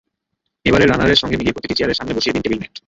এবারের 0.65 0.89
রানারের 0.89 1.19
সঙ্গে 1.21 1.37
মিলিয়ে 1.37 1.55
প্রতিটি 1.55 1.75
চেয়ারের 1.75 1.97
সামনে 1.97 2.13
বসিয়ে 2.13 2.33
দিন 2.33 2.43
টেবিল 2.43 2.59
ম্যাট। 2.59 2.73